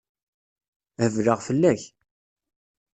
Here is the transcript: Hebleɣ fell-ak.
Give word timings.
Hebleɣ 1.03 1.39
fell-ak. 1.47 1.81